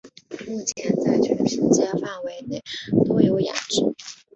[0.47, 2.63] 目前在全世界范围内
[3.07, 3.83] 都有养殖。